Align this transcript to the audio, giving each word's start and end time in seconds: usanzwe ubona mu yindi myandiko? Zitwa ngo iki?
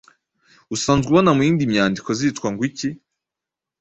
usanzwe 0.75 1.07
ubona 1.11 1.31
mu 1.35 1.41
yindi 1.45 1.63
myandiko? 1.71 2.09
Zitwa 2.19 2.47
ngo 2.51 2.61
iki? 2.69 2.89